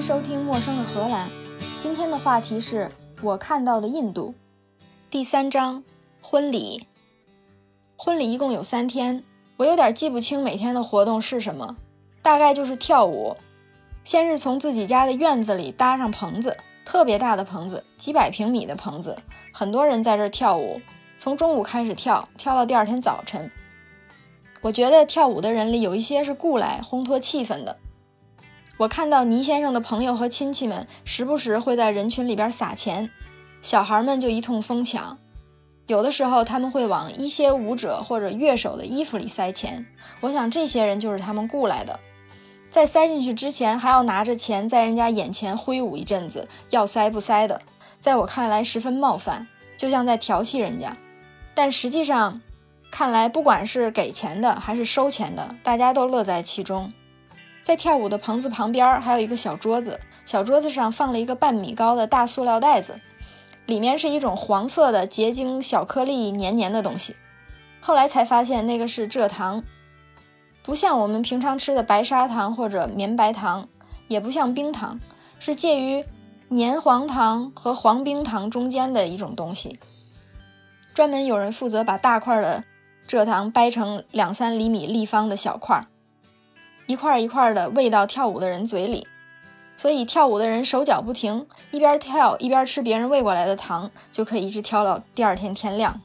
[0.00, 1.28] 收听《陌生的荷兰》。
[1.78, 2.90] 今天的话题是
[3.20, 4.34] 我看到的印度。
[5.10, 5.82] 第三章，
[6.22, 6.86] 婚礼。
[7.96, 9.24] 婚礼一共有三天，
[9.56, 11.76] 我有点记不清每天的活动是什么，
[12.22, 13.36] 大概就是跳舞。
[14.04, 19.16] 先是从自己家的院子里搭上棚子，特别大的棚子，几百平米的棚子，
[19.52, 20.80] 很多人在这跳舞，
[21.18, 23.50] 从中午开始跳，跳到第二天早晨。
[24.60, 27.76] 我觉得跳舞的人里有一些是雇来烘托气氛的。
[28.78, 33.10] 我看到倪先生的朋友和亲戚们时不时会在人群里边撒钱，
[33.60, 35.18] 小孩们就一通疯抢。
[35.88, 39.84] 有的时候他们会往一些舞者或者乐手的衣服里塞钱，
[40.20, 41.98] 我想这些人就是他们雇来的。
[42.70, 47.60] 在塞进去之前，还要拿着钱在人家眼前挥舞一阵子，要塞不塞的，
[47.98, 50.96] 在我看来十分冒犯，就像在调戏人家。
[51.54, 52.40] 但实际上，
[52.92, 56.92] 看来不管是给钱的还是收钱的，大家都乐在其中。
[57.68, 62.98] 在跳舞的棚子旁边还有一个小桌子，小桌子上放了一个半米高的大塑料袋子，
[63.66, 67.14] 里面是一种黄色的结晶小颗粒黏黏的东西。
[67.78, 69.62] 后来才发现那个是蔗糖，
[70.62, 73.68] 不像我们平常吃的白砂糖或者绵白糖，
[74.08, 74.98] 也不像冰糖，
[75.38, 76.02] 是介于
[76.48, 79.78] 黏黄糖和黄冰糖中间的一种东西。
[80.94, 82.64] 专门有人负责把大块的
[83.06, 85.84] 蔗糖掰成两三厘米立方的小块儿。
[86.88, 89.06] 一块一块的喂到跳舞的人嘴里，
[89.76, 96.00] 所以跳舞的人手脚不停，一边跳一边吃别人喂过来的糖，就可以一直跳到第二天天亮。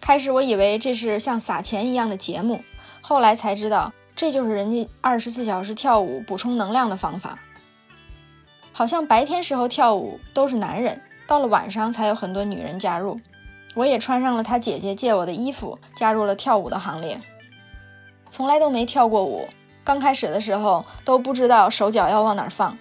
[0.00, 2.62] 开始我以为这是像撒钱一样的节目，
[3.02, 7.40] 后来才知道这就是人家二十四小时跳舞补充能量的方法。
[8.72, 13.18] 好像白天时候跳舞都是男人，到了晚上才有很多女人加入。
[13.74, 17.20] 我也穿上了他姐姐借我的衣服，加入了跳舞的行列。
[18.30, 19.48] 从来都没跳过舞。
[19.88, 22.76] 刚开始的时候都不知道手脚要往哪儿放，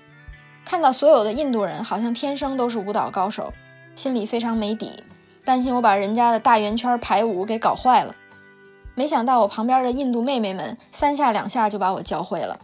[0.66, 3.54] 看到所有的印度人好像天生都是舞蹈高手，
[3.96, 5.06] 心里非常没底，
[5.46, 8.14] 担心我把人家的大圆圈排舞给搞坏了。
[8.94, 12.60] 没想到我旁边的印度妹妹们三下两下就把我教会了，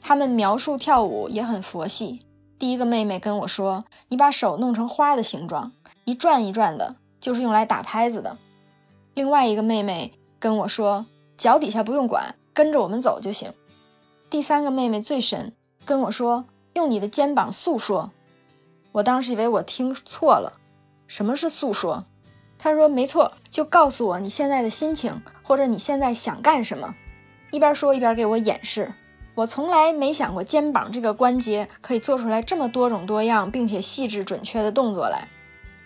[0.00, 2.20] 她们描述跳舞也很佛系。
[2.60, 5.72] 第一个妹妹跟我说：“你把手弄成花的形状，
[6.04, 8.38] 一转一转的，就是用来打拍子的。”
[9.14, 11.04] 另外一个妹妹跟我说
[11.36, 13.52] ：“脚底下不用管，跟着我们走就行。”
[14.32, 15.52] 第三个妹妹最神，
[15.84, 18.12] 跟我说用你的肩膀诉说。
[18.90, 20.54] 我当时以为我听错了，
[21.06, 22.06] 什么是诉说？
[22.58, 26.94] 她说没错，就告诉我你现在的心情，或者你现在想干什么。
[27.50, 28.94] 一边说一边给我演示。
[29.34, 35.28] 我从来没想过肩膀这个关节可以做出来这么多种多样并且细致准确的动作来。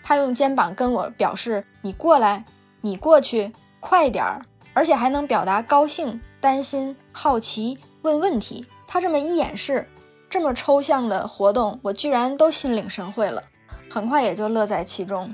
[0.01, 2.45] 她用肩膀跟我表示你过来，
[2.79, 7.77] 你过去，快点儿，而且还能表达高兴、担心、好奇。
[8.07, 9.85] 问问题，他这么一演示，
[10.29, 13.43] 这么抽象的活动，我居然都心领神会了，
[13.89, 15.33] 很快也就乐在其中。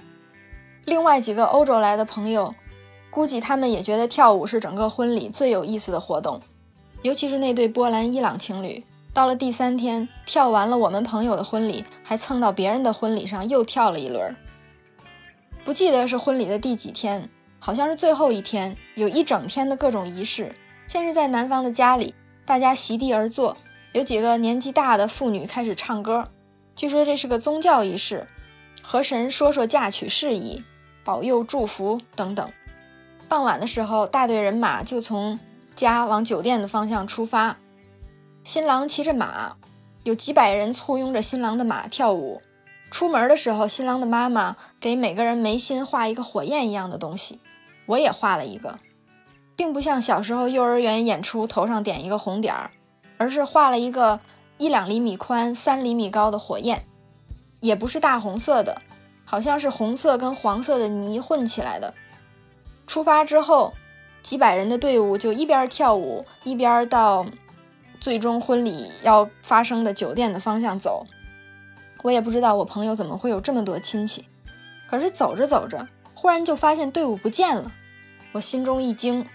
[0.85, 2.55] 另外几个欧洲来的朋友，
[3.11, 6.41] 估计他们也觉得跳舞是整个婚礼最有意思的活动，
[7.03, 14.35] 尤其是那对波兰伊朗情侣，到了第三天，跳完了我们朋友的婚礼，还蹭到别人的婚礼上又跳了一轮。
[15.63, 17.29] 不记得是婚礼的第几天，
[17.59, 20.53] 好像是最后一天，有一整天的各种仪式，
[20.87, 22.15] 先是在男方的家里。
[22.45, 23.55] 大家席地而坐，
[23.93, 26.25] 有几个年纪大的妇女开始唱歌。
[26.75, 28.27] 据说这是个宗教仪式，
[28.81, 30.63] 和神说说嫁娶事宜，
[31.05, 32.51] 保佑祝福等等。
[33.29, 35.39] 傍晚的时候，大队人马就从
[35.73, 37.57] 家往酒店的方向出发。
[38.43, 39.55] 新郎骑着马，
[40.03, 42.41] 有几百人簇拥着新郎的马跳舞。
[42.91, 47.39] 出门的时候，新郎的妈妈给每个人眉心画一个火焰一样的东西，
[47.85, 48.77] 我也画了一个。
[49.55, 52.71] 并不像小时候幼儿园演出头上点一个红点儿，
[53.17, 54.19] 而是画了一个
[54.57, 56.81] 一两厘米宽、三厘米高的火焰，
[57.59, 58.81] 也不是大红色的，
[59.25, 61.93] 好像是红色跟黄色的泥混起来的。
[62.87, 63.73] 出发之后，
[64.21, 67.25] 几百人的队伍就一边跳舞一边到
[67.99, 71.05] 最终婚礼要发生的酒店的方向走。
[72.01, 74.25] 我也不知道我朋友怎么会有这么多亲戚，
[74.89, 77.71] 可是走着走着，忽然就发现队伍不见了，
[78.33, 79.25] 我心中一惊。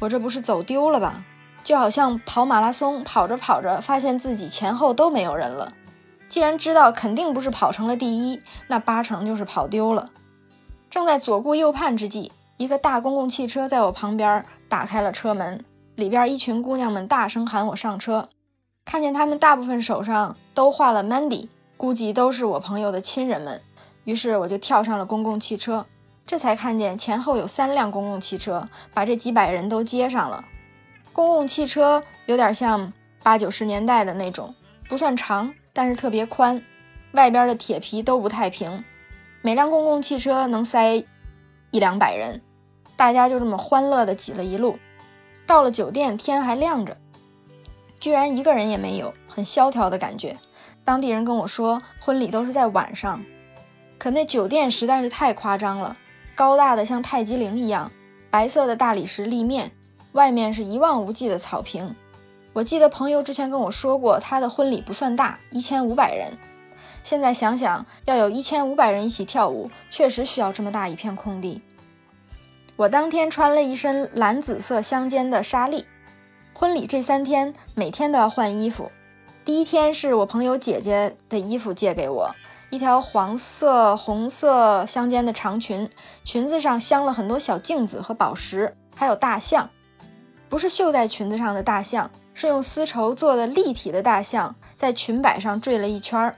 [0.00, 1.22] 我这不是走丢了吧？
[1.62, 5.72] 就好像跑马拉松，跑着跑着，发现自己前后都没有人了。
[6.28, 10.08] 既然知道肯定不是跑成了第一，那八成就是跑丢了。
[10.88, 15.62] 正在左顾右盼之际，一个大公共汽车在我旁边打开了车门，
[15.96, 18.28] 里边一群姑娘们大声喊我上车。
[18.86, 23.60] 看见他们大部分手上都画了 Mandy，估计都是我朋友的亲人们。
[24.04, 25.84] 于是我就跳上了公共汽车。
[26.30, 30.44] 这才看见前后有三辆公共汽车，把这几百人都接上了。
[31.12, 34.54] 公共汽车有点像八九十年代的那种，
[34.88, 36.62] 不算长，但是特别宽，
[37.14, 38.84] 外边的铁皮都不太平，
[39.42, 41.04] 每辆公共汽车能塞
[41.72, 42.40] 一两百人，
[42.94, 44.78] 大家就这么欢乐的挤了一路。
[45.48, 46.96] 到了酒店，天还亮着，
[47.98, 50.36] 居然一个人也没有，很萧条的感觉。
[50.84, 53.20] 当地人跟我说，婚礼都是在晚上。
[53.98, 55.96] 可那酒店实在是太夸张了，
[56.40, 57.92] 高大的像泰姬陵一样，
[58.30, 59.72] 白色的大理石立面，
[60.12, 61.94] 外面是一望无际的草坪。
[62.54, 66.32] 我记得朋友之前跟我说过，他的婚礼不算大，一千五百人。
[67.04, 71.60] 现在想想，要有一千五百人一起跳舞，确实需要这么大一片空地。
[72.74, 75.84] 我当天穿了一身蓝紫色相间的纱丽。
[76.54, 78.90] 婚礼这三天，每天都要换衣服。
[79.44, 82.34] 第一天是我朋友姐姐的衣服借给我。
[82.70, 85.90] 一条黄色、红色相间的长裙，
[86.22, 89.68] 裙子上镶了很多小镜子和宝石，还有大象，
[90.48, 96.36] 不是绣在裙子上的大象，是用丝绸做的立体的大象，在裙摆上缀了一圈儿。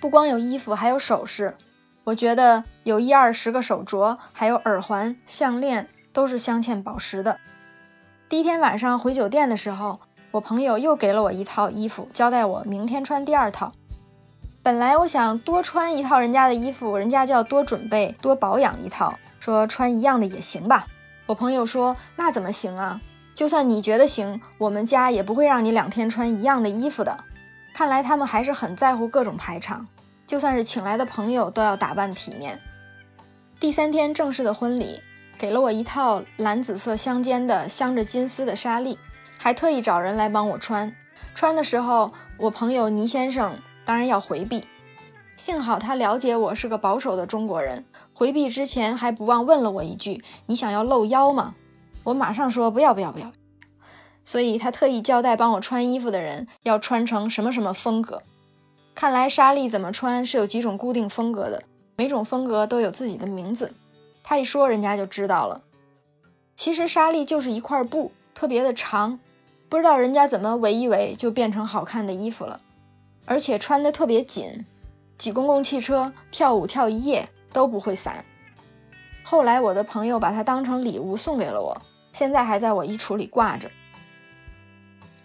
[0.00, 1.56] 不光有衣服，还有首饰，
[2.04, 7.40] 我觉得有一二十个手镯，还有耳环、项链，都是镶嵌宝石的。
[8.28, 9.98] 第一天晚上回酒店的时候，
[10.30, 13.72] 我朋友又给了我一套衣服，交代我明天穿第二套。
[14.68, 20.86] 本来我想多穿一套人家的衣服，人家就要多准备、多保养一套，说穿一样的也行吧。
[21.24, 23.00] 我朋友说那怎么行啊？
[23.34, 27.16] 就算你觉得行，我们家也不会让你两天穿一样的衣服的。
[27.72, 29.86] 看来他们还是很在乎各种排场，
[30.26, 32.60] 就算是请来的朋友都要打扮体面。
[33.58, 35.00] 第三天正式的婚礼，
[35.38, 38.98] 给了我一套蓝紫色相间的镶着金丝的纱丽，
[39.38, 40.94] 还特意找人来帮我穿。
[41.34, 43.56] 穿的时候，我朋友倪先生。
[43.88, 44.66] 当然要回避，
[45.38, 51.54] 幸好他了解我是个保守的中国人，回避之前还不忘问了我一句：“你想要露腰吗？”
[52.04, 53.32] 我马上说：“不要，不要，不要。”
[54.26, 58.22] 所以他特意交代帮我穿衣服的人要穿成什么什么风格。
[58.94, 61.62] 看来莎莉怎么穿是有几种固定风格的，
[61.96, 63.72] 每种风格都有自己的名字。
[64.22, 65.62] 他一说，人家就知道了。
[66.54, 69.18] 其实莎莉就是一块布，特别的长，
[69.70, 72.60] 不知道人家怎么围一围就变成好看的衣服了。
[73.28, 74.64] 而且穿得特别紧，
[75.18, 78.24] 挤公共汽车跳舞跳一夜都不会散。
[79.22, 81.78] 后来我的朋友把它当成礼物送给了我，
[82.14, 83.70] 现在还在我衣橱里挂着。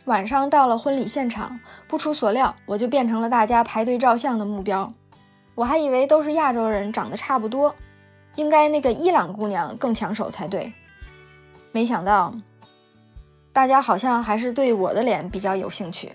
[0.03, 1.57] 晚上到了婚礼现场，
[1.87, 4.91] 不出所料，我就变成了大家排队照相的目标。
[5.55, 7.73] 我还以为都是亚洲人，长得差不多，
[8.35, 10.73] 应该那个伊朗姑娘更抢手才对。
[11.71, 12.35] 没想到，
[13.53, 16.11] 大家好像还是对我的脸比较有兴趣。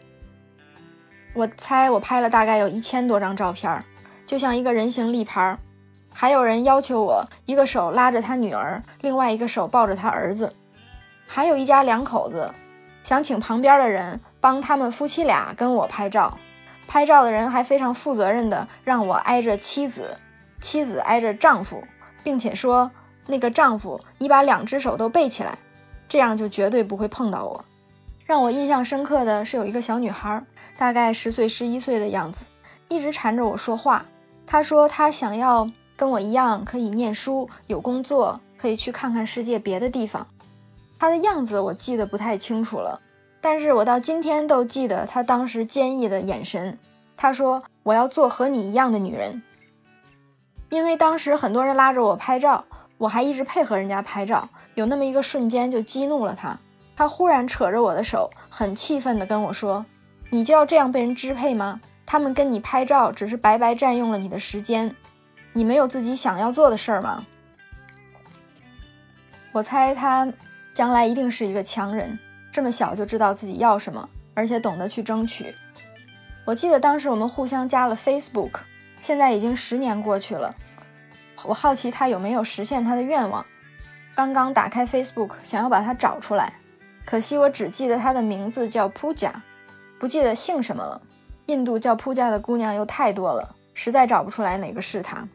[1.38, 3.80] 我猜我拍了大概有一千多张照片，
[4.26, 5.56] 就像一个人形立牌。
[6.12, 10.52] 还有人要求我一个手拉着他女儿，另外一个手抱着他儿子。
[11.28, 12.50] 还有一家两口子
[13.04, 16.36] 想请旁边的人帮他们夫妻俩跟我拍照。
[16.88, 20.16] 拍照的人还非常负责任的让我挨着妻子，
[20.60, 21.80] 妻子挨着丈夫，
[22.24, 22.90] 并且说
[23.26, 25.56] 那个丈夫你把两只手都背起来，
[26.08, 27.64] 这样就绝对不会碰到我。
[28.28, 30.44] 让我印象深刻的是有一个小女孩。
[30.76, 32.44] 大概十岁、十一岁的样子，
[32.88, 34.04] 一直缠着我说话。
[34.46, 35.66] 她说她想要
[35.96, 40.26] 跟我一样，可以念书、有工作，可以去看看世界别的地方。
[40.98, 43.00] 她的样子我记得不太清楚了，
[43.40, 46.78] 但是我到今天都记得她当时坚毅的眼神。
[47.16, 49.42] 她说我要做和你一样的女人。
[50.68, 52.62] 因为当时很多人拉着我拍照，
[52.98, 56.58] 我还一直配合人家拍照，有那么一个瞬间就激怒了她。
[56.98, 59.86] 他忽然扯着我的手，很气愤地跟我说。
[60.30, 61.80] 你就要这样被人支配吗？
[62.04, 64.92] 他们跟你拍照只是白白占用了你的时间，
[65.52, 67.24] 你没有自己想要做的事儿吗？
[69.52, 70.26] 我猜他
[70.74, 72.18] 将来一定是一个强人，
[72.50, 75.54] 这么小就知道自己要什么，而且懂得去争取。
[76.44, 78.54] 我记得当时我们互相加了 Facebook，
[79.00, 80.52] 现在已经十年过去了。
[81.44, 83.46] 我好奇他有没有实现他的愿望。
[84.16, 86.54] 刚刚打开 Facebook，想要把他找出来，
[87.08, 89.32] 可惜我只记得她的名字叫 Puja。
[89.98, 91.00] 不记得姓什么了。
[91.46, 95.26] 印度叫铺家的姑娘又太多了，实在找不出来哪个是她。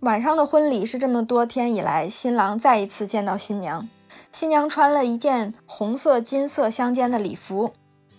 [0.00, 3.88] 晚上的婚礼是这么多天以来新郎再一次见到新娘。
[4.32, 7.72] 新娘穿了一件红色金色相间的礼服，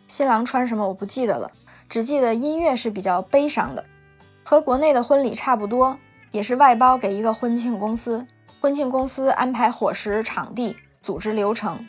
[0.08, 1.52] 新郎穿什么我不记得了，
[1.90, 3.84] 只记得音乐是比较悲伤的，
[4.46, 6.00] 和国内的婚礼差不多，
[6.32, 8.26] 也是外包给一个婚庆公司，
[8.62, 11.88] 婚庆公司安排伙食、场地、组织流程，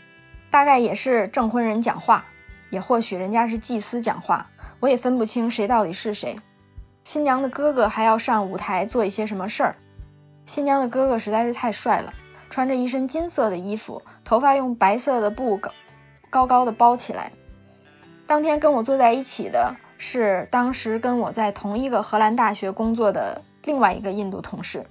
[0.51, 2.23] 大概也是证婚人讲话。
[2.69, 4.47] 也或许人家是祭司讲话，
[4.79, 6.37] 我也分不清谁到底是谁。
[7.03, 9.75] 新娘的哥哥还要上舞台做一些什么事儿。
[10.45, 12.13] 新娘的哥哥实在是太帅了，
[12.51, 15.73] 穿着一身金色的衣服，头发用白色的布高
[16.29, 17.33] 高高的包起来。
[18.27, 24.85] 当天跟我坐在一起的是当时跟我在同一个荷兰大学工作的另外一个印度同事，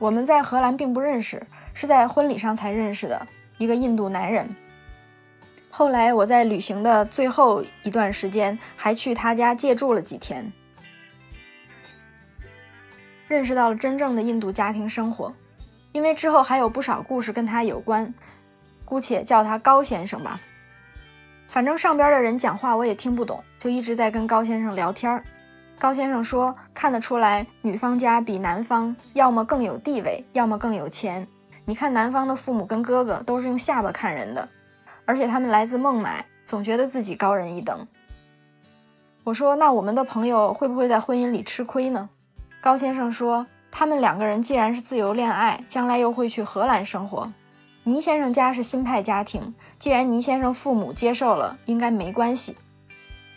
[0.00, 3.24] 我们在荷兰并不认识，是在婚礼上才认识的
[3.60, 4.48] 一个印度男人。
[5.68, 10.50] 后来我在旅行的最后一段时间还去他家借住了几天，
[13.28, 15.30] 认识到了真正的印度家庭生活。
[15.92, 18.14] 因为之后还有不少故事跟他有关，
[18.86, 20.40] 姑且叫他高先生吧。
[21.46, 25.22] 反正上边的人讲话我也听不懂，就一直在跟高先生聊天。
[25.78, 31.28] 高先生说，看得出来女方家比男方要么更有地位，要么更有钱。
[31.64, 34.48] 你看男方的父母跟哥哥都是用下巴看人的，
[35.04, 37.86] 而且他们来自孟买，总觉得自己高人一等。
[39.22, 42.08] 我说，那我们的朋友会不会在婚姻里吃亏呢？
[42.60, 47.30] 高先生说，他们两个人既然是自由恋爱，将来又会去荷兰生活。
[47.84, 52.56] 倪先生家是新派家庭，既然倪先生父母接受了，应该没关系。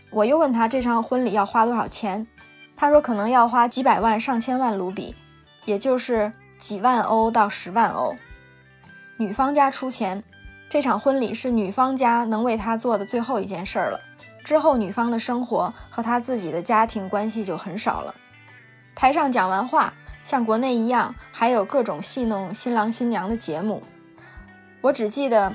[0.09, 2.25] 我又问他这场婚礼要花多少钱，
[2.75, 5.15] 他说可能要花几百万、上千万卢比，
[5.65, 6.31] 也就是
[6.63, 8.15] 几万欧到十万欧。
[9.17, 10.23] 女方家出钱，
[10.69, 13.99] 这场婚礼是女方家能为他做的最后一件事儿了。
[14.45, 18.15] 之后女方的生活和他自己的家庭关系就很少了。
[18.95, 19.93] 台上讲完话，
[20.23, 23.83] 像国内一样，还有各种戏弄新郎新娘的节目。
[24.79, 25.51] 我只记得，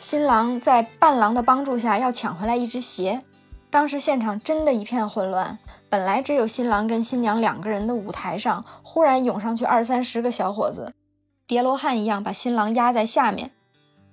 [0.00, 3.20] 新郎在伴郎的帮助下要抢回来一只鞋。
[3.72, 10.92] 当时现场真的一片混乱，本来只有新郎跟新娘两个人的舞台上，忽然涌上去二三十个小伙子，
[11.46, 13.50] 叠罗汉一样把新郎压在下面。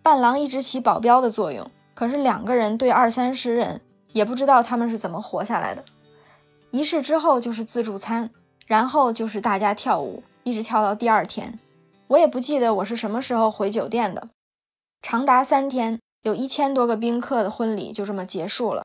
[0.02, 3.82] 伴郎一直起保镖的作用，可是两个人对二三十人，
[4.14, 5.84] 也不知道他们是怎么活下来的。
[6.72, 8.30] 仪式之后就是自助餐，
[8.66, 11.60] 然后就是大家跳舞，一直跳到第二天。
[12.08, 14.30] 我也不记得我是什么时候回酒店的。
[15.02, 18.84] 长达三天，有一千多个宾客的婚礼就这么结束了。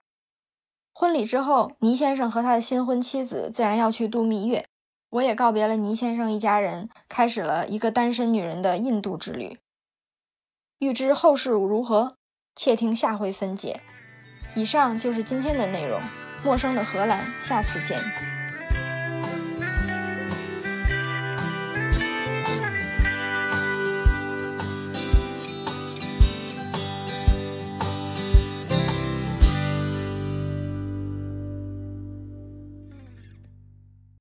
[0.95, 4.65] 婚礼之后，倪先生和他的新婚妻子自然要去度蜜月，
[5.11, 9.59] 我也告别了倪先生一家人，开始了一个单身女人的印度之旅。
[10.79, 12.17] 欲知后事如何，
[12.55, 13.81] 且听下回分解。
[14.55, 16.01] 以上就是今天的内容。
[16.45, 17.99] 陌生的荷兰，下次见。